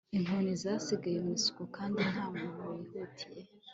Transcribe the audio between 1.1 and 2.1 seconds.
mu isuka kandi